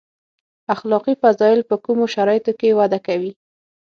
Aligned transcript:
اخلاقي 0.73 1.13
فضایل 1.21 1.61
په 1.69 1.75
کومو 1.85 2.05
شرایطو 2.13 2.51
کې 2.59 2.77
وده 2.79 2.99
کوي. 3.07 3.31